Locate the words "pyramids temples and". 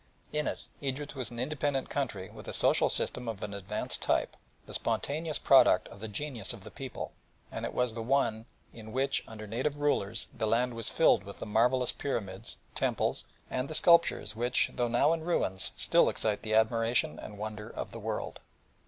11.91-13.75